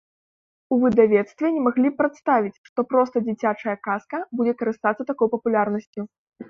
[0.75, 6.01] У выдавецтве не маглі прадставіць, што простая дзіцячая казка будзе карыстацца такой папулярнасцю.